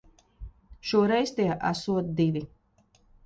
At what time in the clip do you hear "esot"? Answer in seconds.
1.73-2.09